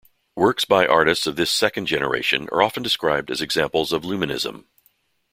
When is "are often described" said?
2.51-3.29